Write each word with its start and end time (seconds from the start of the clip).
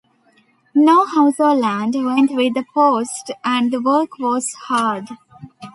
No 0.73 1.05
house 1.05 1.39
or 1.39 1.53
land 1.53 1.93
went 1.93 2.31
with 2.33 2.55
the 2.55 2.65
post 2.73 3.29
and 3.43 3.71
the 3.71 3.79
work 3.79 4.17
was 4.17 4.51
hard. 4.65 5.07